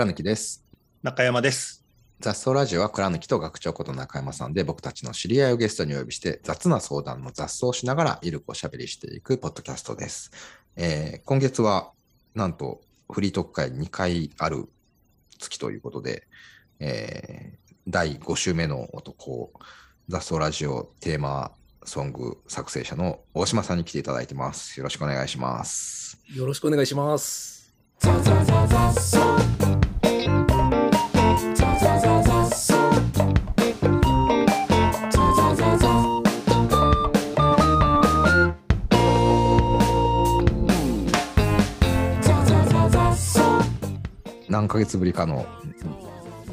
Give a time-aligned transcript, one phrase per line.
[0.00, 0.64] 倉貫です。
[1.02, 1.84] 中山です。
[2.20, 10.30] 雑草ラジオは倉貫と学長こと中山さんで僕たちの知り合いをゲストにお呼びして雑な相談の雑草をしながらゆるくおしゃべりしていくポッドキャストです。
[10.74, 11.90] えー今月は
[12.34, 12.80] なんと
[13.12, 14.70] フリートーク会2回ある
[15.38, 16.26] 月ということで、
[16.78, 19.52] えー第5週目の男、
[20.08, 21.52] 雑草ラジオテーマ
[21.84, 24.78] ソング作成者の大島さんに来ていただいてます。
[24.80, 26.18] よろしくお願いします。
[26.34, 27.74] よろしくお願いします。
[44.50, 45.46] 何ヶ月ぶりかの、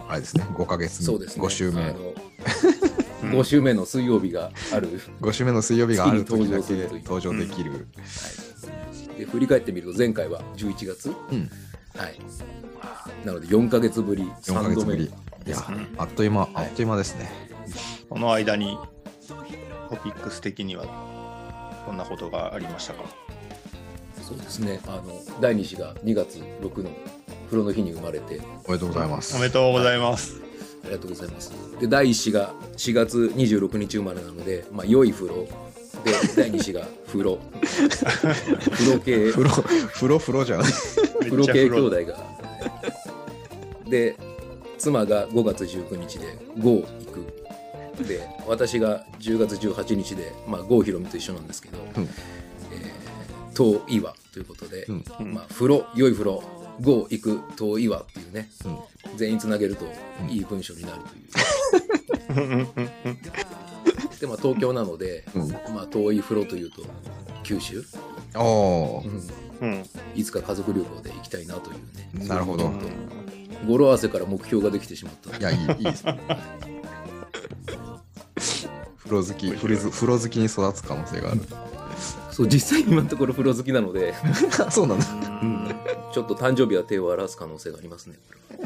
[0.08, 1.46] あれですね、5ヶ月、そうですね。
[1.46, 1.94] 5週目あ。
[3.26, 5.02] の5週目の水曜日がある。
[5.22, 7.88] 5週目の水曜日がある時だけ登登場できる。
[9.18, 11.09] で振り返ってみると前回は11月。
[11.09, 11.50] うん、
[11.95, 12.20] はい。
[13.25, 15.03] なので4ヶ月ぶり、4ヶ3度目月ぶり。
[15.48, 15.58] いや、
[15.98, 17.31] あっという間、あっという間ですね。
[18.09, 18.78] この間に
[19.90, 20.86] トピックス的には
[21.86, 23.27] こんなことがありましたか？
[24.28, 24.81] そうですね。
[24.88, 25.03] あの、
[25.39, 26.89] 第2子が2月6の
[27.45, 29.38] 風呂の日に生まれて、おめでとうございます。
[29.38, 30.36] おめでとうございます。
[30.84, 31.53] ありがとうございます。
[31.80, 35.47] で、第1子が4月26日生まれなので、まあ、良い風呂。
[36.03, 37.39] で、第2子が風呂。
[37.61, 39.31] 風呂系。
[39.31, 40.64] 風呂、風呂、風呂じゃん。
[40.64, 42.38] 風呂系兄弟が。
[43.89, 44.17] で、
[44.78, 47.12] 妻が5月19日で郷行
[48.03, 48.03] く。
[48.03, 55.05] で、私が10月18日で、まあ、郷ひろみと一緒なんですけど、うんえー、東岩ということで、うん。
[55.19, 56.44] うんまあ、風呂、良い風呂、
[56.80, 59.17] 郷行く、東岩っていうね、うん。
[59.17, 59.86] 全員つなげると
[60.22, 60.30] うん。
[60.30, 62.67] いい文章になるという。
[64.19, 65.52] で、まあ、東京なので、うん。
[65.73, 66.83] まあ、遠い風呂というと
[67.44, 67.83] 九州、
[68.35, 68.41] うん。
[69.61, 69.85] うん。
[70.16, 71.78] いつか家族旅行で行きたいなという
[72.19, 72.28] ね。
[72.28, 72.72] なるほど。
[73.67, 75.38] 語呂合わせから目標ができてしまった。
[75.38, 76.19] いや、いい、いいですね。
[78.97, 81.41] 風呂好き、風呂好きに育つ可能性がある。
[82.38, 84.14] そう、実際今のところ風呂好きなので、
[84.70, 85.06] そうなんだ。
[85.42, 85.68] うん
[86.14, 88.16] ちょっと誕生日は手を荒らす可能性がありますね。
[88.28, 88.59] これ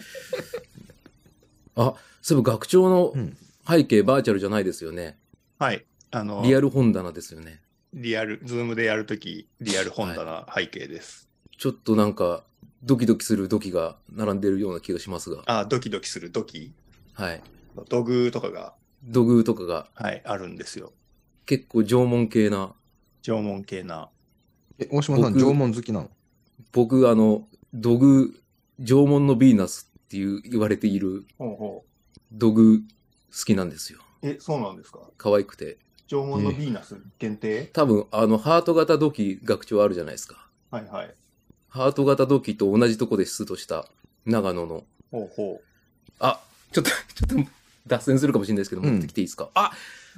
[1.76, 5.18] はあ、そういえば学長のうん背景バーチャルじゃないですよね。
[5.58, 5.86] はい。
[6.12, 7.62] あの、リアル本棚ですよね。
[7.94, 11.30] リアル、ズームでやるとき、リアル本棚背景です。
[11.58, 12.44] ちょっとなんか、
[12.84, 15.44] ドキドキする土器が並んでるような気がしますが。
[15.46, 16.74] あ、ドキドキするドキ、
[17.14, 17.42] はい。
[17.88, 18.74] 土偶とかが、
[19.04, 20.92] 土偶とかがはい、あるんですよ。
[21.46, 22.76] 結構縄文系な。
[23.22, 24.09] 縄文系な。
[24.80, 26.09] え、大島さん、僕縄文好きなの？
[26.72, 28.34] 僕、あの、土偶、
[28.80, 31.86] 縄文のヴィーナスっていう言われているほうほ
[32.31, 32.84] 土偶好
[33.46, 34.00] きなんですよ。
[34.22, 34.28] う。
[34.28, 35.00] え、そうなんですか？
[35.18, 35.78] 可愛くて。
[36.08, 37.70] 縄文のヴィーナス限定？
[37.74, 40.50] 多分、あの、ハート型土器学長あるじゃないですか。
[40.72, 41.16] はいはい。
[41.70, 43.88] ハート型土器と同じとこで出土した
[44.26, 44.84] 長野の。
[45.12, 45.62] ほうほ
[46.20, 47.52] あ、ちょっと、ちょっと
[47.88, 49.72] 脱線するかもしれないですけど、うん持ってきていいですか、あ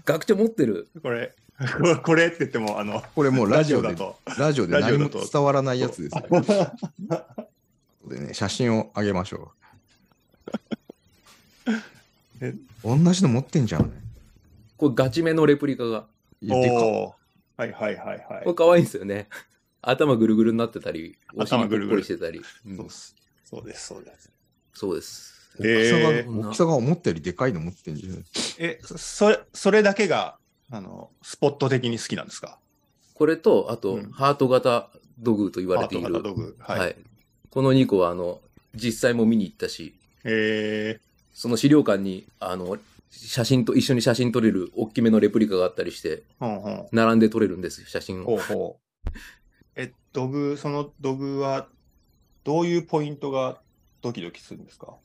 [0.05, 0.89] 学長持ってる。
[0.95, 1.01] う。
[1.01, 1.35] これ、
[2.03, 4.15] これって言っても、あの、これもうラジオでだ、と。
[4.37, 6.23] ラジオで何も伝わらないやつですね。
[8.07, 9.51] でね、写真をあげましょ
[12.41, 12.57] えう。
[12.83, 13.91] 同じの持ってんじゃん。
[14.77, 16.05] これガチめのレプリカが。
[16.49, 17.11] おー
[17.55, 18.53] はいはいはいはいこれ。
[18.55, 19.27] 可愛いんですよね。
[19.81, 22.41] 頭ぐるぐるになってたり、お尻ぐるぐるしてたり。
[22.65, 23.15] うんそうです。
[23.45, 24.31] そうです、そうです。
[24.73, 25.33] そうです。
[25.59, 28.25] 大きさえが、大きさが思ったよりでかいの持ってんじゃん。
[28.57, 30.37] え、そそれ、それだけが、
[30.75, 32.57] あの、スポット的に好きなんですか？
[33.13, 34.89] これと、あと、うんハート型
[35.19, 36.03] 土偶と言われている。
[36.05, 36.55] ハート型道具。
[36.59, 36.75] は。
[36.79, 36.95] はいい。
[37.51, 38.41] この2個は、あの、
[38.73, 40.99] 実際も見に行ったし、え
[41.31, 42.77] その資料館に、あの、
[43.11, 46.87] 写真と、一緒に写真撮れる大きめのレプリカがあったりして、ー、ほんほん。
[46.91, 48.25] 並んで撮れるんですよ、写真を。
[48.25, 49.11] ほうほう。
[49.79, 51.67] え、土偶、その土偶は、
[52.43, 53.61] どういうポイントが
[54.01, 54.95] ドキドキするんですか？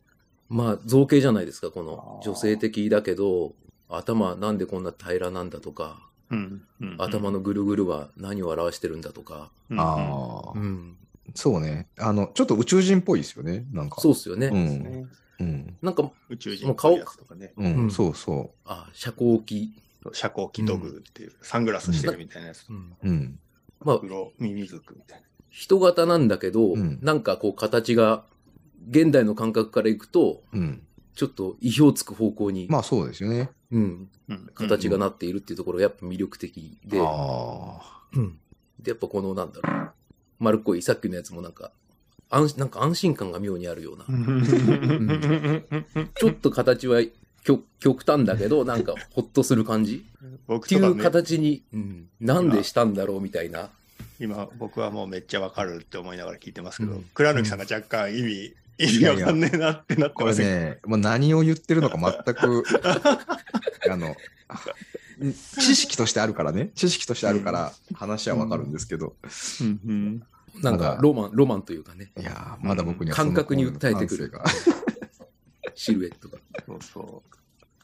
[0.48, 3.54] まあ、造形じゃないですか、このあー女性的だけど、
[3.88, 6.62] 頭なんでこんな平らなんだとか、うん。
[6.80, 10.96] うん頭のぐるぐるは何を表してるんだとか、うんああ、うん。
[11.34, 11.88] そうね。
[11.98, 13.66] あの、ちょっと宇宙人っぽいですよね。
[13.72, 14.00] なんか。
[14.00, 14.46] そうっすよね。
[14.48, 14.82] うん。
[14.82, 15.06] ね
[15.40, 15.76] うん。
[15.82, 17.52] なんか、宇宙人もう顔やつとかね。
[17.56, 19.72] うん、うんそうそあ、遮光器。
[20.12, 22.66] 遮光器土偶っていう、サングラスしてるみたいなやつ。
[22.68, 22.76] うん。
[22.76, 23.08] う。
[23.08, 23.38] うん。
[23.80, 25.26] まあ、黒ミミズクみたいな。
[25.50, 28.24] 人型なんだけど、うんなんかこう形が、
[28.90, 30.82] 現代の感覚からいくと、うん。
[31.14, 33.50] ちょっと意表つく方向に、まあそうですよね。
[33.70, 34.50] うん、うん。
[34.54, 36.98] 形がなっているっていうところがやっぱ魅力的で。
[36.98, 38.38] うん。
[38.80, 39.90] で、やっぱこのなんだろう、
[40.38, 41.70] 丸っこいさっきのやつもなんか、
[42.30, 44.04] 安なんか安心感が妙にあるような、
[46.14, 47.00] ちょっと形は
[47.42, 50.04] 極極端だけど、なんかほっとする感じ。
[50.54, 53.70] っていう形に、うん、なんでしたんだろうみたいな。
[54.20, 57.04] 今僕はもうめっちゃわかるって思いながら聞いてますけど、うん。
[57.14, 62.64] 倉貫さんが若干意味意味わかんねえなってなってこれませんね、もう何を言ってるのか全く、
[63.90, 64.16] あの、
[64.48, 64.60] あ
[65.58, 69.16] 知識としてあるからね、知識としてあるから話はわかるんですけど、
[69.60, 70.22] うんうん。
[70.62, 74.32] なんかロマン、ロマンというかね、いやー、まだ僕には感覚に訴えてくる。
[75.74, 76.38] シルエットが。
[76.66, 77.22] そうそ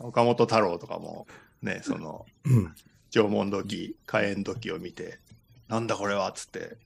[0.01, 0.07] う。
[0.07, 1.27] 岡本太郎とかも、
[1.63, 2.75] ね、その、うん。
[3.11, 5.21] 縄文土器、火炎土器を見て、
[5.69, 6.77] なんだこれはっつって、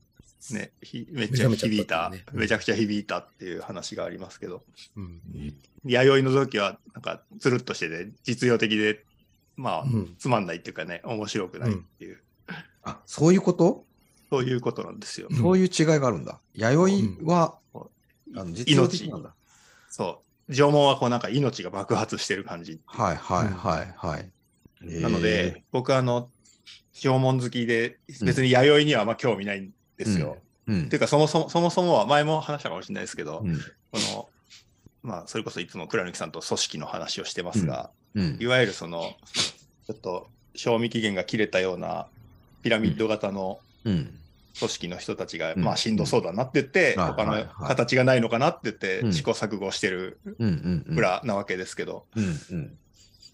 [0.52, 2.10] ね、ひめっちゃ響いた。
[2.10, 2.40] ねうん。
[2.40, 4.64] めちゃくちゃ響いたっていう話がありますけど、
[4.96, 5.20] うん。
[5.84, 9.04] 弥生の土器は、なんか、つるっとしてて、実用的で、
[9.56, 10.14] まあ、うん。
[10.18, 12.20] つまんないっていうかね、面白くないっていう、
[12.82, 13.84] あ、そういうこと？
[14.30, 15.28] そういうことなんですよ。
[15.30, 15.36] うん。
[15.36, 16.40] そういう違いがあるんだ。
[16.54, 19.34] 弥生は、あの実用的なんだ。
[19.88, 20.54] そう。
[20.54, 22.80] 縄文はこうなんか命が爆発してる感じ。
[22.86, 24.30] はいはいはいはい。
[25.02, 26.30] なので、僕はあの、
[26.92, 30.38] 縄文好きで、別に弥生にはあんま興味ないんですよ。
[30.68, 30.84] えー、うん。
[30.86, 33.58] っていうか、そもそも、そもそもは前も話したかもしれないですけど、うん。
[33.58, 33.62] こ
[33.94, 34.28] の、
[35.02, 38.36] まあ、それこそいつも倉貫さんと組織の話をしてますが、うん。
[38.40, 39.14] いわゆるその、
[39.86, 42.08] ちょっと、賞味期限が切れたような
[42.62, 44.18] ピラミッド型のうん。
[44.58, 45.62] 組織の人たちが、うん。
[45.62, 49.12] まあ、しんどそうだなって言って、はい他の形がないのかなって言って、うん。
[49.12, 50.94] 試行錯誤してるうんうんうん。
[50.94, 52.28] 村なわけですけど、うんう
[52.60, 52.78] ん。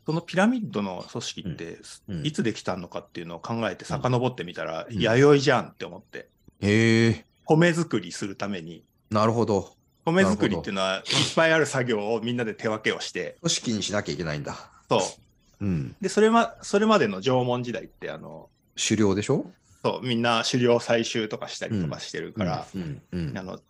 [0.07, 1.79] そのピラミッドの組織って、
[2.09, 2.27] うん。
[2.27, 4.99] いつできたのかっていうのを考えて遡ってみたら、うん。
[4.99, 6.29] 弥生じゃんって思って、
[6.65, 9.75] へえ、米作りするために、なるほど。
[10.07, 11.03] 米作りっていうのは、いっ
[11.35, 14.71] ぱいある作業をみんなで手分けをして、組織にしなきゃいけないんだ。
[14.89, 14.99] そ
[15.61, 15.65] う。
[15.65, 15.97] うん。
[16.01, 19.47] で、それま、それまでの縄文時代って、あの、狩猟でしょ？
[19.83, 23.61] そう、みんな狩猟採集とかしたりとかしてるから、うんうんあの、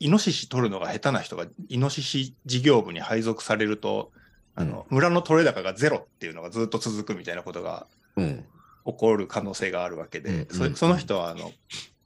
[0.00, 4.10] イノシシ取るのが下手な人が、イノシシ事業部に配属されると、
[4.54, 8.44] あの、村の取れ高がゼロっていうのがずっと続くみたいなことがうん
[8.86, 11.52] 起こる可能性があるわけで、うんうんそその人は、あの、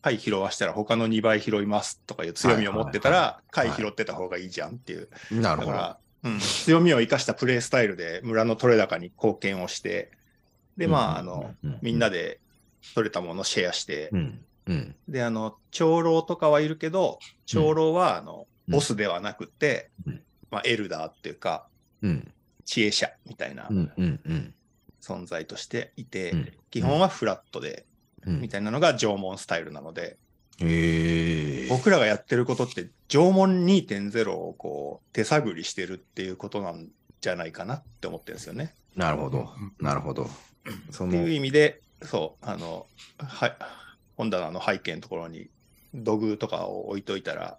[0.05, 5.09] 貝拾わしたら他の2倍拾いますとかいう強みを持ってたら、貝はい拾ってた方がいいじゃんっていう。
[5.31, 5.73] なるほど。
[5.73, 10.11] だから、うん、強みを生かしたプレースタイルで村の取れ高に貢献をして、
[10.77, 12.41] で、まあ、あの、みんなで、で
[12.95, 14.41] 取れたものをシェアして、うん。
[14.67, 14.95] うん。
[15.09, 18.75] で、あの、長老とかはいるけど、長老は、あの、うん。
[18.75, 20.23] ボスではなくて、うん。
[20.51, 21.67] まあ、エルダーっていうか、
[22.03, 22.31] うん。
[22.67, 23.71] 知恵者みたいな
[25.01, 26.53] 存在としていて、うん。
[26.71, 27.94] 基本はフラットで、うん
[28.27, 30.17] みたいなのが縄文スタイルなので、
[30.59, 31.69] へえ。
[31.69, 36.89] 僕らがやってることって、縄文2.0をこう、手探りしてるっていうことなん
[37.21, 38.75] じゃないかなって思ってるんですよね。
[38.95, 39.51] なるほど。
[39.81, 40.29] なるほど。
[40.91, 42.87] そのっていう意味で、そう、あの、
[43.19, 43.57] はい、
[44.17, 45.49] 本棚の背景のところに
[45.95, 47.59] 土偶とかを置いといたら、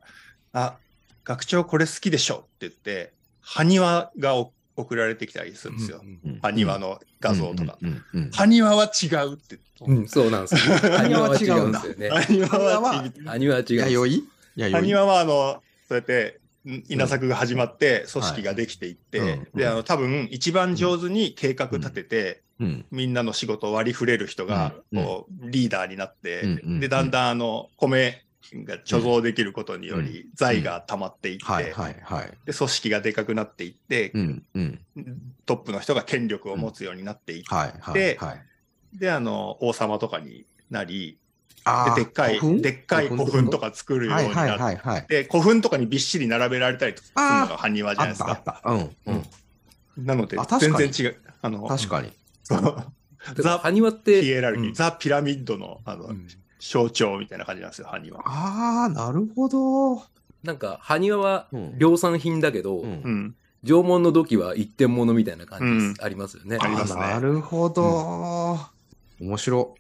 [0.54, 0.78] あ、
[1.24, 6.02] 学長これ好きでしょって言って、埴輪がお送られてきたりするんですよ。
[6.04, 7.78] うん埴輪の画像とか。
[7.82, 9.60] うんうんうん埴輪は違うって。
[9.82, 10.76] うん、そうなんですよ。
[10.78, 12.10] 埴輪は違うんですよね。
[12.28, 13.24] 埴輪は違う。
[13.24, 14.24] 埴輪は違う弥
[14.58, 14.70] 生？
[14.72, 22.86] 埴輪はあの、そうやって、ん稲作が始まって、組織ができていって、で、あの、多分、一番上手に計画立てて、うん。
[22.90, 25.04] みんなの仕事を割り振れる人が、うん。
[25.04, 26.42] こう、リーダーになって、
[26.80, 31.74] で、だんだん、あの、米が貯蔵できることにより、財が溜まっていって、
[32.54, 34.80] 組織がでかくなっていって、うんうん。
[35.46, 37.44] トップの人が権力を持つようになっていっ
[37.94, 38.20] て、
[38.94, 41.18] であの、王様とかになり、
[41.96, 42.62] で、でっかい、古墳？
[42.62, 43.50] でっかい古墳？
[43.50, 45.08] とか作るようにはいはいなっはいはい。
[45.08, 48.32] て、古墳とかにびっしり並べられたりするのが埴輪じゃあないですか。
[48.34, 48.70] ったあった。
[48.70, 49.16] うん
[49.98, 50.06] うん。
[50.06, 51.16] なので全然違う。
[51.42, 52.12] あの、確かに。
[53.38, 56.28] ザ・埴輪っヒて、エラルキー、うんザ・ピラミッドのあの、うん
[56.60, 58.20] 象徴みたいな感じなんですよ、埴輪。
[58.26, 60.04] ああ、なるほど。
[60.44, 63.36] なんか埴輪はうん量産品だけど、うんうん。
[63.64, 66.58] 縄文の土器は一点物みたいな感じです、うんありますよね。
[66.62, 68.60] ありますねなるほど。
[69.20, 69.76] 面白。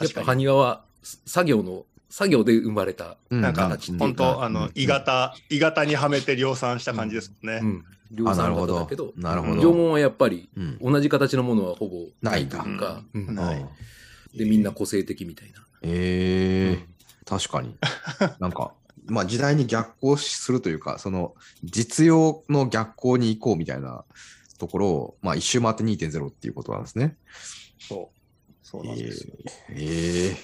[0.00, 3.16] やっぱ埴輪は作業の、作業で生まれた。
[3.30, 7.60] うなんか本当あのうん、鋳型、鋳型にはめて量産した感じですもんね。
[7.62, 7.84] うん。
[8.10, 13.68] 量あなるほど産型だけど、なるほど縄文はやっぱりうん同じ形のものはほぼないんだというか、うんうんないうん
[14.38, 15.66] で、みんな個性的みたいな。
[15.82, 16.86] ええ
[17.26, 17.76] 確かに。
[18.40, 18.72] なんか、
[19.06, 24.04] まあ時代に逆行するというか、その実用の逆行に行こうみたいな
[24.58, 27.18] ところを、まあ一周回って2.0っていうことなんですね。
[27.78, 28.18] そう。
[28.62, 29.34] そうなんですよ。
[29.70, 30.36] ええ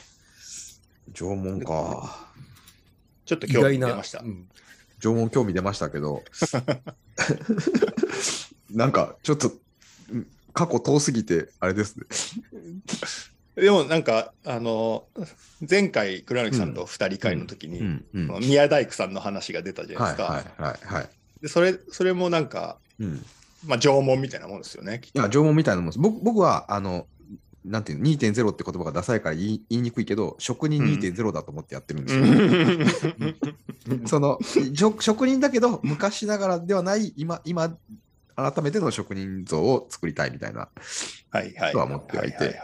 [1.13, 2.33] 縄文か。
[3.27, 3.87] ちょっと興意外な。
[3.87, 4.27] 味出ましたう。
[4.27, 4.49] ん
[5.01, 6.25] 縄文興味出ましたけど、
[8.71, 9.53] なんかちょっと
[10.11, 12.07] うん過去遠すぎて、あれですね。
[13.57, 15.05] でもなんか、あの、
[15.69, 18.29] 前回、倉貫さんと二人会の時に、うんうん。
[18.29, 20.33] はいその宮大工さんの話が出たじゃないですか。
[20.33, 21.09] はいはいはい。
[21.41, 23.25] でそれ、それもなんか、うん。
[23.67, 25.01] まあ、縄文みたいなもんですよね。
[25.15, 25.99] いや、縄文みたいなもんです。
[25.99, 27.07] 僕僕は、あの、
[27.65, 33.15] なんていうの、2.0って言葉がダサいから言い言いにくいけど、職人2.0だと思ってやってるんですよ。
[34.07, 34.39] その
[34.75, 37.75] 職職人だけど、昔ながらではない、今、今、
[38.37, 40.69] 改めての職人像を作りたいみたいな
[41.31, 41.73] はいはい。
[41.73, 42.61] とは思ってはいて。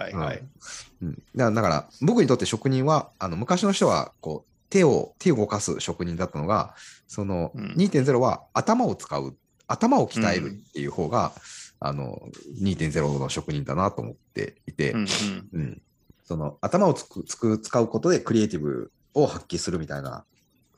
[1.35, 6.75] だから僕にとって職人は、あの昔の人はこう手を、手を動かす職人だったのが、
[7.09, 7.75] そのうん。
[7.77, 9.37] 2.0は頭を使う、
[9.67, 11.33] 頭を鍛えるっていう方が、
[11.81, 12.21] あの
[12.61, 15.07] 2.0の職人だなと思っていて、うん。
[15.53, 15.83] うん。
[16.23, 20.25] その頭をつくつく使うことでクリエイティブを発揮するみたいな。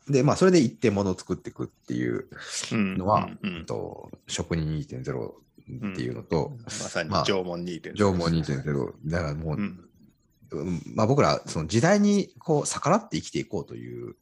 [0.08, 2.28] で、まあ、それで一点ものを作っていくっていう
[2.72, 2.96] うん。
[2.98, 7.94] のは、うんえっと職人2.0っていうのと、まさにまあ縄文2.0。
[7.94, 8.92] 縄文2.0。
[9.06, 9.84] だからもう、うん。
[10.50, 14.16] うんまあ、僕らその時代にこう逆らって生きていこうという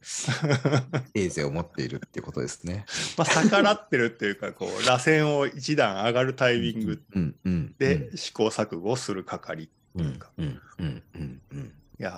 [1.13, 2.85] エーゼを持っているっていうことですね。
[3.17, 10.29] まあ、逆らってるっていうか、こう、螺旋を一段上がるタイミングうんうんで試行錯誤する係ってうんいうか。
[10.37, 12.11] うんうんうんうんいや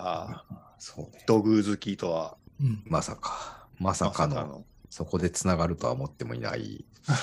[0.50, 1.24] ー、そうね。
[1.25, 4.65] 土偶好きとは、うんまさか、まさかの、の。
[4.89, 6.86] そこでつながるとは思ってもいない。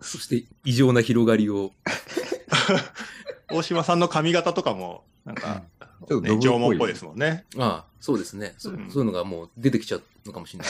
[0.00, 1.72] そして異常な広がりを。
[3.50, 5.62] 大島さんの髪型とかも、なんか、
[6.08, 7.44] ちょっとね、土偶っぽい縄文っぽいですもんね。
[7.56, 8.54] ああ、そうですね。
[8.58, 10.66] そ,、ううんそういうのがもう出てきちゃうのかもしれな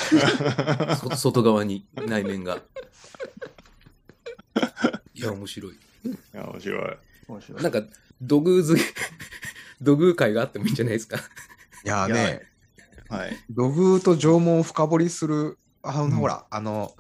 [0.93, 0.97] い。
[0.97, 2.62] そ 外側に内面が。
[5.15, 5.73] いや、面白い。
[5.73, 5.79] い
[6.33, 6.97] や、面白い。
[7.29, 7.62] 面白い。
[7.62, 7.83] なんか、
[8.21, 8.83] 土偶好き、
[9.81, 11.19] 土偶会があってもいいんじゃないですか。
[11.85, 12.43] いやね、
[13.09, 13.37] はい。
[13.51, 16.95] 土偶と縄文を深掘りする、あの、うんほら、あの、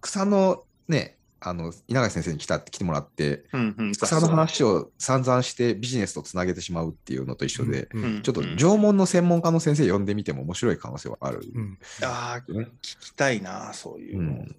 [0.00, 3.92] 草のね、あの、稲垣先生に来た来てもらって、うんうん。
[3.92, 11.40] 草の話を散々してビジネスとつなげてしまうっていうのと一緒で、うんうんちょっと縄文の専門家の先生呼んでみても面白い可能性はある。
[11.54, 14.30] うんああ、ね聞きたいな、そういううの。
[14.30, 14.56] んうん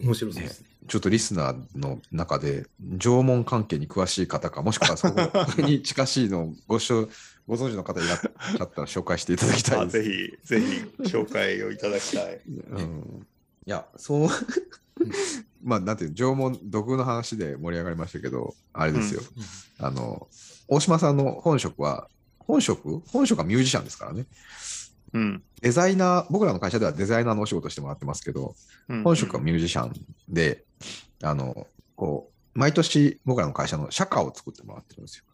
[0.00, 0.66] 面白そうですね。
[0.86, 2.66] ちょっとリスナーの中で
[2.98, 5.20] 縄文関係に詳しい方か、もしくはそこ
[5.62, 6.78] に近しいのをご
[7.46, 9.98] ご存知の方いらっしゃったら紹介していただきたいあです。
[9.98, 12.40] ぜひ、ぜひ、紹介をいただきたい。
[12.46, 13.26] うん、
[13.66, 14.28] いや、そう、
[15.62, 19.22] まあ、なんていうの、縄文、土偶の話で盛り上がりましたけど、あれですよ。
[19.78, 20.28] あの、
[20.68, 23.00] 大島さんの本職は、本職？
[23.08, 24.26] 本職はミュージシャンですからね。
[25.14, 25.42] うん。
[25.62, 28.54] デザイナー、僕らの会社ではデザイナーのお仕事してもらってますけど、
[29.02, 29.92] 本職はミュージシャン
[30.28, 30.64] で、
[31.22, 31.66] あの、
[31.96, 35.24] こう、毎年僕らの会社の社歌を作ってもらってるんですよ。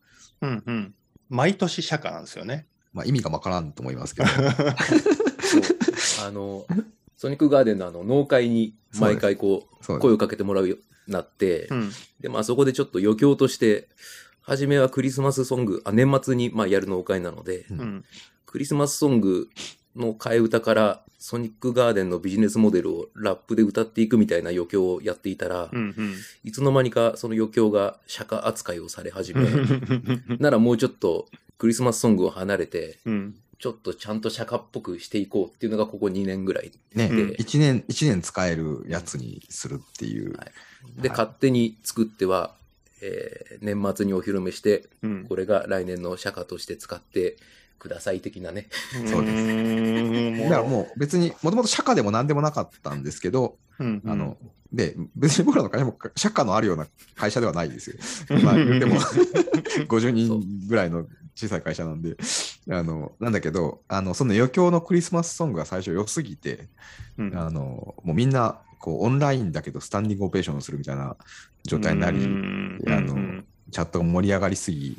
[0.42, 0.94] うんうん。
[1.28, 2.66] 毎年社歌なんですよね。
[2.92, 4.28] まあ、意味がわからんと思いますけど、
[6.26, 6.66] あの、
[7.16, 11.90] ソニックガーデンのあの農会に毎回こそう声をかけてもらうようになって、うん。
[12.20, 13.88] で、まあそこでちょっと余興として、
[14.50, 18.04] 初めはクリスマスソング、あ年末にまあやる農会なので、うんうん。
[18.47, 19.49] クリスマスソング
[19.95, 26.14] の替え歌からソニックガーデンのビジネスモデルをラップで歌っていくみたいな余興をやっていたら、うんうん。
[26.42, 29.47] いつの間にかその余興が釈迦扱いをされ始め、う
[30.35, 33.37] んならもうちょっとクリスマスソングを離れて、うん。
[33.61, 36.73] ちょっとちゃんと釈迦っぽくしていこうっていうのがここ2年ぐらい。
[36.95, 40.37] ね、うん一年、一年使えるやつにするっていう。
[40.37, 40.52] はい
[40.97, 42.57] で、はい勝手に作っては、
[43.02, 45.26] えー年末にお披露目して、うん。
[45.28, 47.37] これが来年の釈迦として使って
[47.78, 48.69] ください的なね。
[49.07, 50.42] そうです。
[50.42, 54.37] すだからもう別に、もともと社歌でも何でもなかったんですけど、うん、あの、
[54.73, 57.97] で、別に僕らの会社も社歌のあるような会社ではないですよ。
[58.42, 58.97] まあ、言っても
[59.88, 62.16] 50人ぐらいの小さい会社なんで、
[62.71, 66.69] あの、なんだけど、あの、その余興のクリスマスソングが最初良すぎて、
[67.19, 67.37] うん。
[67.37, 71.16] あの、もうみんな、こう、オンラインだけどスタンディングオペーションをするみたいな
[71.64, 72.80] 状態になり、うん。
[72.88, 74.96] あのうんチャットが盛り上がりすぎ、い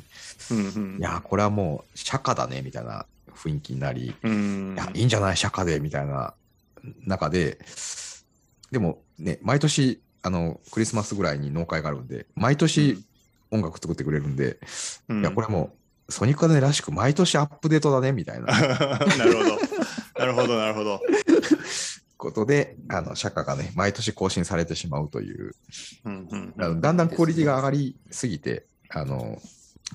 [0.50, 0.98] うん。
[0.98, 4.74] や、これはもう社歌だね、みたいな雰囲気になり、うん。
[4.74, 6.32] いや、いいんじゃない社歌で、みたいな
[7.06, 7.58] 中で、
[8.70, 12.98] でもね、毎年、あの、クリスマスぐらいに農会があるんで、毎年
[13.50, 14.58] 音楽作ってくれるんで、
[15.08, 15.20] うん。
[15.20, 15.74] いや、これも
[16.08, 18.46] う、ソニックガーデンらしく毎年アップデートだね、みたいな。
[19.18, 19.58] なるほど。
[20.18, 21.00] なるほど、なるほど。
[22.22, 25.54] ことで、あの、社歌がね、毎年更新されてしまうという、
[26.04, 29.38] うんうんあのだんだんクオリティが上がりすぎて、あの、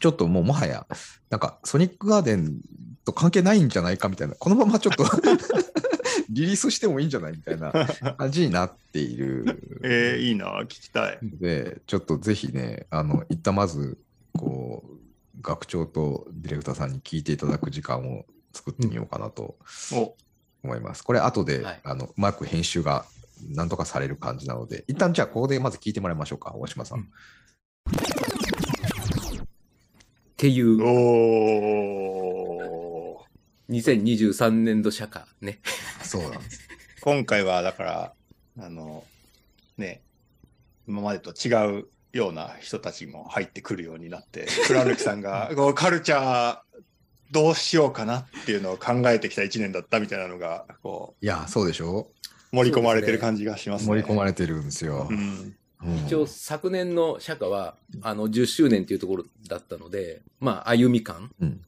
[0.02, 0.86] ちょっともうもはや、
[1.30, 2.60] なんか、ソニックガーデン
[3.06, 5.06] と関係ないんじゃないかみたいな、このままちょっと
[6.30, 7.72] リリースしてもいいんじゃないみたいな
[8.18, 9.46] 感じになっている。
[9.84, 11.20] えー、いいな、聞きたい。
[11.24, 13.98] ので、ちょっとぜひね、あの、一旦まず、
[14.34, 19.56] こう、学長とディレクターさんに聞いていただく時間を作ってみようかなと。
[19.94, 20.16] お
[20.64, 21.04] 思います。
[21.04, 23.06] これ、後で、はいあのうまく編集が
[23.50, 27.00] なんとかされる感じなので、一旦じゃあ、ここでまず聞いてもらいましょうか、大島さん。
[27.00, 27.10] うん
[30.38, 35.60] っていうおー2023年度釈迦ね。
[36.06, 36.70] そうなんです。
[37.02, 38.14] 今回はだから、
[38.60, 39.04] あの、
[39.78, 40.04] ね、
[40.88, 46.60] 今までと違うような人たちも入ってくるようになって、倉貫さんが こうカルチャー
[47.32, 52.10] どうしようかなっていうのを考えてきた一年だったみたいなのが、こいや、そうでしょ？
[52.54, 53.88] う、盛り込まれてる感じがしますね。
[53.88, 55.08] 盛り込まれてるんですよ。
[55.10, 55.14] う。
[55.14, 55.56] ん。
[55.84, 55.98] うん。
[56.06, 61.62] 一応昨年の釈迦は、あの、10周年っていうところだったので、まあ、歩み感、うん。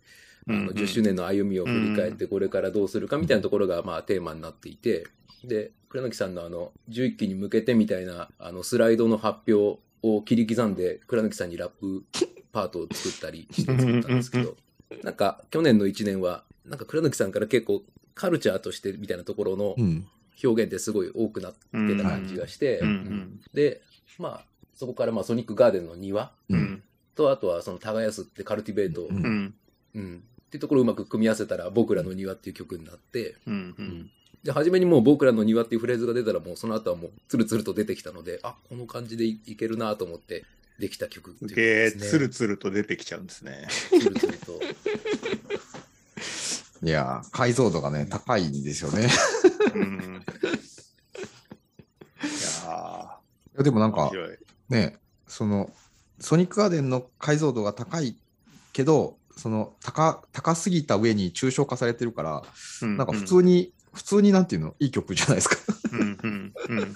[0.50, 5.06] あの、10周年の歩みを振り返って、これからどうするかみたいなところが、まあ、テーマになっていて、
[5.44, 12.04] で、倉貫さんのあの、11期に向けてみたいな、あの、スライドの発表を切り刻んで、倉貫さんにラップ
[12.52, 14.56] パートを作ったりして作ったんですけど、
[15.04, 17.84] なんか、去年の1年は、なんか倉貫さんから結構、
[18.16, 20.08] カルチャーとしてみたいなところのうん。
[20.42, 22.82] 表現ってすごい多くなってた感じがして、
[23.54, 23.82] で、
[24.18, 26.56] まあ、そこからまあソニックガーデンの庭う。
[26.56, 26.84] ん。
[27.16, 29.54] と、あとはその耕すってカルティベート、ううんん、
[29.96, 30.24] うん。
[30.42, 33.36] っていうところをうまく組み合わせたら、僕らの庭っていう曲になって。
[34.44, 40.46] で、初めにもう僕らの庭っていうフレーズが出たら、もうその後はもうツルツルと出てきたので、あ、この感じでいいけるなと思って
[40.80, 42.02] できた曲っていうね。
[42.02, 43.68] つるつると出てきちゃうんですね。
[43.90, 44.60] ツルツルと。
[46.82, 49.10] いや、解像度がね、高いんですよね。
[49.76, 50.24] うん。
[52.22, 52.26] い
[52.66, 53.20] や
[53.54, 54.10] いやでもなんか。
[54.70, 55.70] ね、その、
[56.20, 58.16] ソニックガーデンの解像度が高い
[58.72, 62.44] けど、その高高すぎた上に抽象化されてるから、
[62.82, 65.58] ななんか普通に、普通になんていうの、いい曲じゃないですか。
[65.92, 66.94] うんうんうんうんうん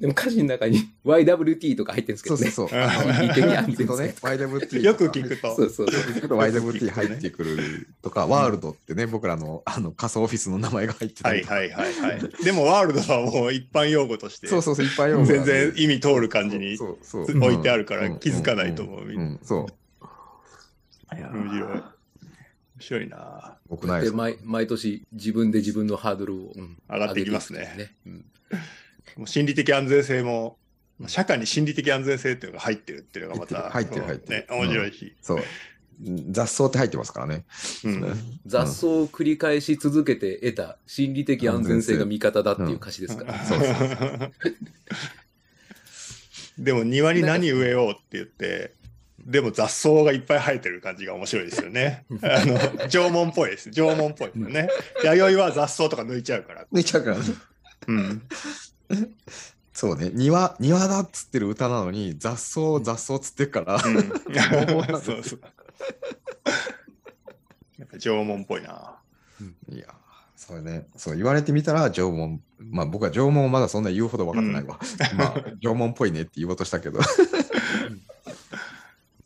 [0.00, 2.50] でも歌詞の中に YWT とか入ってるんですけどね。
[2.50, 2.80] そうそうそう。
[2.80, 5.54] ああのいね、YWT よく聞くと。
[5.54, 6.00] そうそうそう。
[6.14, 12.44] 聞くと YWT 入ってくるとか、ワールドってね、僕らのあの仮想オフィスの名前が入ってたりとかはいはいはいはい。
[12.44, 19.04] でもワールドはもう一般用語としてそうそうそう、いっぱい用語全然意味通る感じにそうそうそう置いてあるから気づかないと思う。
[19.04, 19.66] んんんそう。
[21.12, 21.62] 面白い。
[21.62, 21.82] 面
[22.78, 24.16] 白いなで僕ないですか？
[24.16, 28.22] 毎毎年自分で自分のハードルを、うん上がっていきますねねもう
[29.26, 30.56] 心理的安全性も、
[31.06, 35.16] 社会に心理的安全性っていうのが入ってるっていうのがまた、入ってる入ってるね、面白いし。
[35.22, 35.42] そう。
[36.30, 37.44] 雑草って入ってますからね。
[37.84, 43.44] うんうん雑草を繰り返し続けて得た心理的安全性が味方だっていう歌詞ですから。
[43.44, 44.32] そうそう
[46.58, 48.74] でも庭に何植えようって言って、
[49.24, 52.04] でも雑草がいっぱい生えてる感じが面白いですよね。
[52.22, 53.70] あの、縄文っぽいです。
[53.70, 54.68] 縄文っぽいですよね。
[55.04, 56.66] 弥生は雑草とか抜いちゃうから。
[56.72, 57.24] 抜いちゃうからね。
[57.88, 58.22] うん。
[59.72, 60.10] そうね。
[60.12, 63.76] 庭、庭だっつってる歌なのに、雑草、雑草っつってるから。
[63.76, 63.82] うん
[65.00, 65.40] そうそう。
[67.78, 68.98] やっぱ縄文っぽいな。
[69.68, 69.86] いや、
[70.36, 74.78] それね、そう言われてみたら縄文、まあ僕は縄文をまだそんな言うほど分かってないわ。
[75.16, 77.00] まあ縄文っぽいねって言おうとしたけど。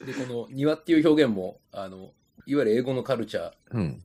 [0.04, 2.12] で、この庭っていう表現も、あの、
[2.46, 4.02] いわゆる英語のカルチャーうん。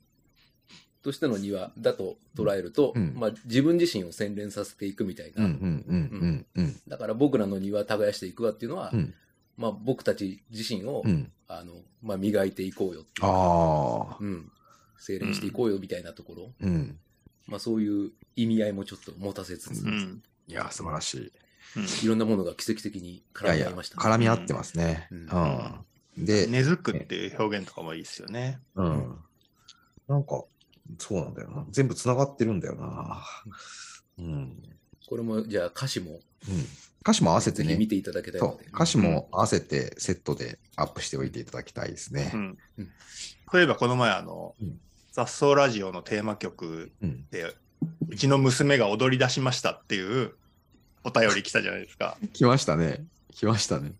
[1.01, 5.47] としての庭だと捉えると、うんまあ自分自身を洗練させていくみたいな。
[6.87, 9.13] だから僕らの庭耕していくわっていうのは、うん
[9.59, 11.31] まあ僕たち自身を、うん。
[11.49, 14.17] あの、まあ磨いていこうよっていうああ。
[14.19, 14.49] うん。
[14.97, 16.97] 精錬していこうよみたいなところ、うん。
[17.45, 20.23] まあそういう意味合いもちょっと持たせつつ、うん。
[20.47, 22.05] いや、素晴らしい。
[22.05, 25.07] いろんんなものが奇跡的にいやいや、絡み合いましたね、絡み合ってますね。
[25.11, 26.25] ううんん。
[26.25, 28.59] で、根付くっていう表現とかもいいですよね。
[28.75, 29.17] うん。
[30.07, 30.45] なんか、
[30.97, 31.65] そうなんだよな。
[31.69, 33.23] 全部つながってるんだよな。
[34.17, 34.25] うん。
[34.25, 34.63] うん。
[35.07, 36.19] これも、じゃあ歌詞も、
[37.01, 37.87] 歌詞も合わせてね見。
[37.87, 38.63] ていただけたいので。
[38.63, 42.37] そう歌詞も合わせてセットでアップしておいていただきたいですねう。
[42.37, 42.91] んうん
[43.51, 44.79] そういえばこの前あの、うん
[45.11, 47.25] 雑草ラジオのテーマ曲うん。
[47.31, 47.53] で
[48.09, 50.35] うちの娘が踊り出しましたっていう
[51.03, 52.17] お便り来たじゃないですか。
[52.33, 53.05] 来ましたね。
[53.33, 53.93] 来ましたね。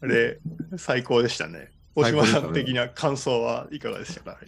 [0.00, 0.38] あれ
[0.76, 1.70] 最高でしたね。
[1.94, 4.38] 大島さん的な感想はいかがでしたか、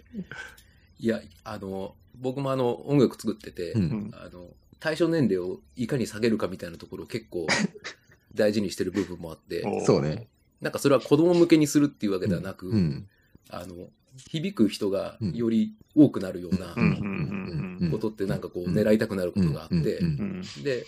[0.99, 3.83] いや、あの、僕もあの、音楽作ってて、うん。
[3.83, 7.47] うんあの、対象年齢をいかに下げるかみたいなところを結構
[8.35, 10.29] 大事にしてる部分もあって、おそうね。
[10.61, 13.09] なんかそれは子供向けにするっていうわけではなく、うん。
[13.49, 13.91] あの、
[14.31, 15.33] 響く人がうん。
[15.35, 16.83] より多くなるようなうん。
[16.83, 17.79] うん。
[17.81, 20.07] うんことってなんかこう狙いたくなることがあって、うん。
[20.07, 20.45] うん。
[20.57, 20.63] うん。
[20.63, 20.85] で、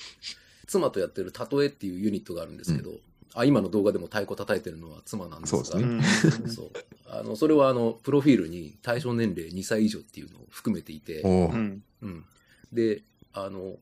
[0.67, 3.01] 妻とやってるたとえっていうユニットがあるんですけど、
[3.35, 6.67] あ今の動画でも太鼓叩いてるのは妻なんですが、そうですね。
[7.11, 12.25] あのそれはあのプロフィールに対象年齢2歳以上っていうのを含めていて、うんうん、
[12.73, 13.77] であの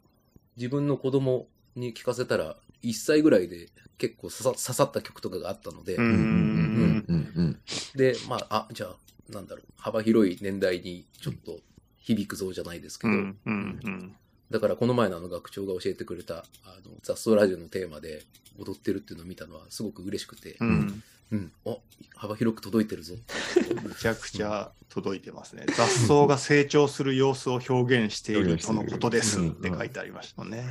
[0.56, 6.04] 自分の子供に聞かせたら1歳ぐらいで結構刺さ刺さった曲とかがあったので、うん。
[6.04, 7.60] うんうんうんうん
[7.94, 8.96] でまああじゃあ
[9.32, 9.64] なんだろう。
[9.76, 11.58] 幅広い年代にちょっと
[11.98, 14.16] 響くぞじゃないですけど、うんうんうん
[14.50, 16.40] だからこの前のあの学長が教えてくれたあ
[16.84, 18.22] の雑草ラジオのテーマで
[18.58, 21.80] 踊ってるっていうのを見たのはすごく嬉しくて、うんうん、お
[22.14, 23.14] 幅広く届いてるぞ。
[23.56, 25.66] めちゃくちゃ届いてますね。
[25.76, 30.64] 雑草が成長する様子を表現しているとのことですって書いてありましたね。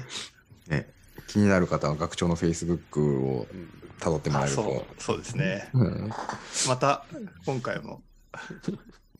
[0.67, 0.89] ね。
[1.27, 5.01] 気になる方は学長の Facebook をうん辿ってもらあえるとそう。
[5.01, 5.69] そうですね。
[5.73, 6.09] うん
[6.67, 7.05] また
[7.45, 8.01] 今回も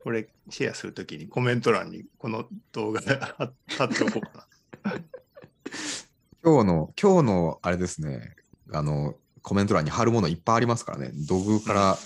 [0.05, 4.47] これシェアするときにコメント欄にこの動画で貼貼っておこうか
[6.43, 8.35] 今日の、今日のあれですね、
[8.71, 11.09] あの、コメント欄に貼るものいっぱいありますからね。
[11.27, 11.97] 土偶から、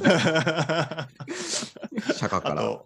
[0.00, 1.08] な。
[2.14, 2.80] 釈迦から、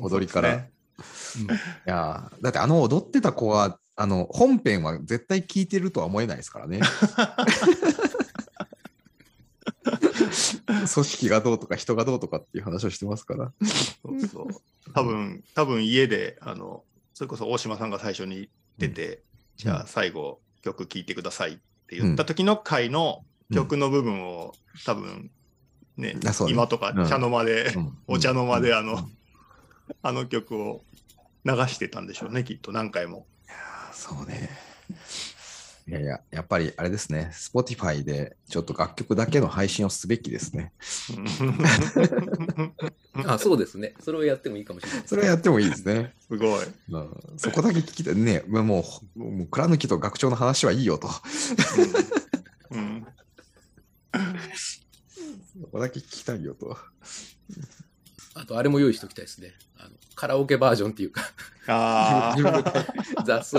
[0.00, 0.66] 踊りから。
[1.00, 1.46] そうい
[1.86, 6.80] やーだってあの踊ってた子は、あの、本編は絶対聞いてるとは思えないですからね。
[10.86, 13.52] 組織がどうとか人がどうとかっていう話をしてますから。
[14.02, 14.46] そうそう。
[14.94, 19.22] 多分多分家であのそれこそ大島さんが最初に出て、
[19.56, 24.54] じゃあ最後曲聴いてくださいって言った時の回の曲の部分を、
[24.86, 25.30] 多分
[25.96, 26.20] ねね。
[26.48, 27.08] 今とかうん。
[27.08, 27.98] 茶の間で、うん。
[28.06, 29.16] お茶の間であの、うん。
[30.02, 30.82] あの曲を
[31.44, 33.26] 流してたんでしょうねきっと何回も。
[33.92, 34.48] そうね。
[35.90, 40.72] いやいや、やっぱりあれですね、Spotify でちょっと楽曲だけの配信をすべきですね。
[43.26, 43.94] あ、そうですね。
[44.00, 46.14] それをやってもいいかもしれないですそれはやってもいいですね。
[46.20, 46.64] すごい。
[46.90, 48.14] うんそこだけ聞きたい。
[48.14, 48.60] ね、も
[49.16, 51.10] う、もう、倉貫と学長の話はいいよと。
[52.70, 53.04] うん
[55.60, 56.76] そこだけ聞きたいよと。
[58.34, 59.54] あと、あれも用意しておきたいですね。
[59.76, 61.22] あのカラオケバージョンっていうか、
[61.66, 62.36] あ
[63.16, 63.58] あ、雑草。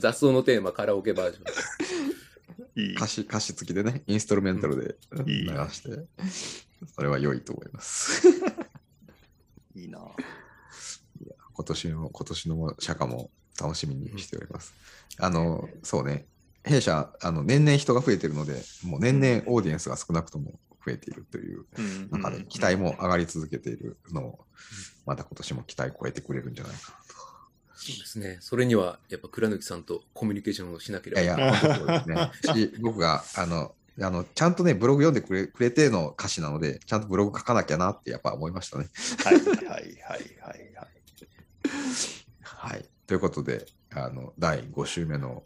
[0.00, 2.82] 雑草のテーマ、カラオケバージョン。
[2.82, 2.94] いい。
[2.94, 4.96] 歌詞、歌詞付きでね、インストルメンタルで
[5.30, 6.06] いい流して、
[6.94, 8.26] それは良いと思います。
[9.74, 10.00] いいな。
[11.52, 13.30] 今年の、今年の釈迦も
[13.60, 14.74] 楽しみにしております。
[15.18, 16.26] あの、そうね、
[16.64, 24.44] 弊社、あの、年々人が増えてるので、もう年々オーディエンスが少なくとも増えているといううん中で、期待も上がり続けているのを、
[25.06, 27.23] また今年も期待超えてくれるんじゃないかなと。
[27.74, 28.38] そうですね。
[28.40, 31.22] それには、やっぱ倉貫さんとコミュニケーションをしなければ。
[31.22, 32.30] いやいや、 本当そうですね。
[32.70, 38.88] し、僕が、あの、あの、ちゃんとね、ブログ読んでくれくれての歌詞なので、ちゃんとブログ書かなきゃなってやっぱ思いましたね。
[39.24, 40.74] はいはいはいはいはい。
[42.42, 42.88] はい。
[43.06, 45.44] ということで、あの、第5週目の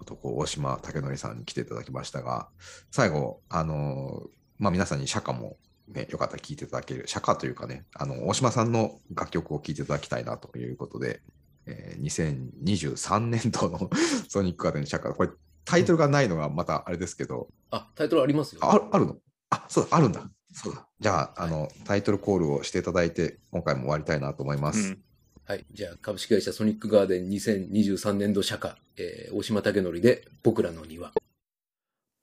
[0.00, 2.48] 男、大島武則さんに来ていただきましたが、
[2.90, 4.26] 最後、あの、
[4.58, 5.56] まあ、皆さんに釈迦も、
[5.88, 11.20] ね、よかったら聴いていただける、釈迦というかね、あの、大島さんの楽曲を聴いていただきたいなということで、
[11.66, 13.90] えー2023年度の
[14.28, 15.30] ソニックガーデン釈迦、これ
[15.64, 18.60] タイトルがないのがまたあれですけど、あ、タイトルありますよ。
[18.64, 19.16] ああるの？
[19.50, 20.28] あ、そうだ、あるんだ。
[20.52, 20.86] そうだ。
[21.00, 24.88] じゃあ、あの、タイトルコールをしていただいて、今回も終わりたいなと思います。
[24.88, 25.02] うん
[25.48, 25.64] はい。
[25.72, 31.12] じゃあ、株式会社ソニックガーデン2023年度社歌、えー大島武則で僕らの庭。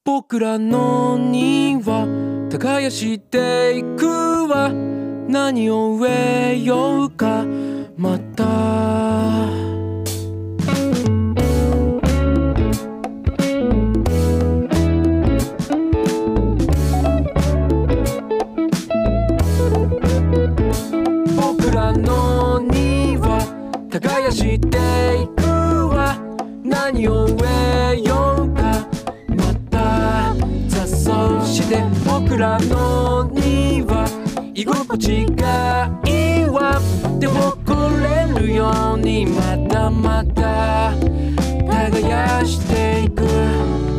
[0.03, 2.05] 僕らの庭、
[2.49, 4.05] 耕していく
[4.49, 4.69] わ。
[4.73, 6.09] 何を植
[6.55, 7.45] えようか、
[7.95, 8.43] また。
[21.35, 23.39] 僕らの庭
[23.91, 25.43] 耕していく
[25.89, 26.17] わ。
[26.63, 28.87] 何を植えようか。
[29.29, 30.35] また
[30.67, 34.05] 雑草して僕らの庭。
[34.55, 36.79] 居心地がいいわ。
[37.19, 37.62] で誇れ
[38.43, 40.91] るようにまたまた
[41.65, 43.92] 耕していく。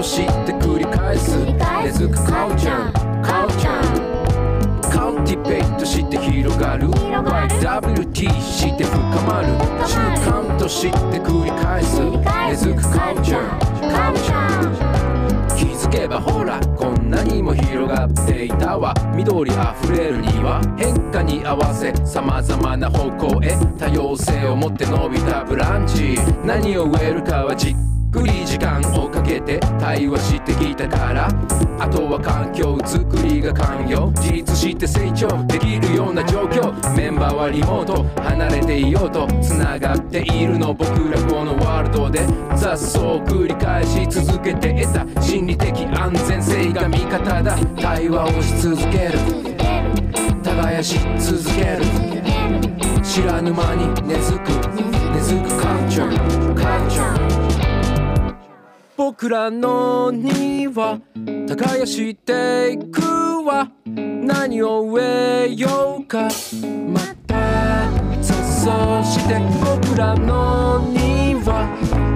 [0.00, 1.36] 慣として繰り返す。
[1.84, 6.88] 根付くカウチャーカウチャーカウティベイトして広がる。
[6.88, 9.48] YWT して深まる。
[9.86, 12.00] 習慣として繰り返す。
[12.00, 18.94] 根付くカウチャーカウチャー気づけばほらこんなにも広がっていたわ。
[19.14, 20.62] 緑あふれる庭。
[20.78, 23.54] 変化に合わせ様々な方向へ。
[23.78, 26.16] 多様性を持って伸びたブランチ。
[26.42, 31.28] 何を植えるかはじっくり時間をかけて対話してきたから。
[31.78, 34.10] あとは環境づくりが完了。
[34.16, 36.72] 自立して成長できるような状況。
[36.96, 38.04] メンバーはリモート。
[38.22, 39.26] 離れていようと。
[39.40, 42.26] つながっているの僕らこのワールドで。
[42.56, 45.22] 雑草を繰り返し続けて得た。
[45.22, 47.56] 心理的安全性が味方だ。
[47.80, 49.18] 対話をし続ける。
[50.42, 51.84] 耕し続ける。
[53.02, 54.50] 知らぬ間に根付く。
[55.14, 57.39] 根付くカルチャーカルチャー
[59.10, 61.00] 僕らの庭
[61.48, 63.02] 耕していく
[63.44, 63.68] わ。
[63.84, 66.28] 何を植えようか。
[66.86, 67.90] また
[68.22, 68.70] そそ
[69.02, 71.66] して僕らの庭。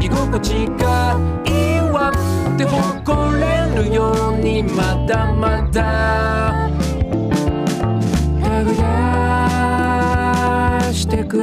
[0.00, 2.14] 居心地がいいわっ
[2.56, 6.70] て誇れるようにまだまだ。
[8.40, 11.42] 耕してく。